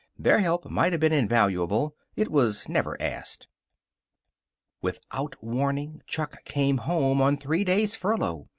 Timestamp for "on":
7.21-7.37